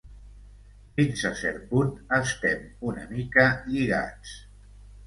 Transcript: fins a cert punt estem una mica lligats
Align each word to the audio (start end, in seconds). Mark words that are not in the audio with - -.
fins 0.95 1.25
a 1.31 1.31
cert 1.43 1.61
punt 1.75 1.93
estem 2.23 2.67
una 2.93 3.07
mica 3.13 3.49
lligats 3.71 4.39